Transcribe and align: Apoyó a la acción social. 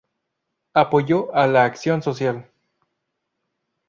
Apoyó 0.73 1.31
a 1.35 1.45
la 1.45 1.63
acción 1.63 2.01
social. 2.01 2.49